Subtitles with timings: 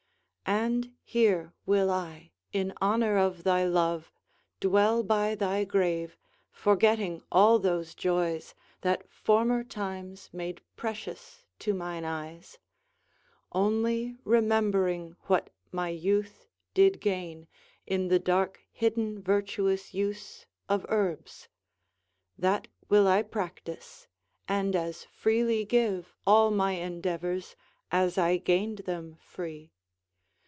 [0.43, 4.11] And here will I, in honor of thy love,
[4.59, 6.17] Dwell by thy grave,
[6.51, 12.59] forgetting all those joys That former times made precious to mine eyes,
[13.53, 17.47] Only remembering what my youth did gain
[17.87, 21.47] In the dark hidden virtuous use of herbs.
[22.37, 24.05] That will I practice,
[24.49, 27.55] and as freely give All my endeavors,
[27.89, 29.71] as I gained them free.